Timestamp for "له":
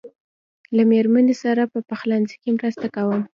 0.75-0.83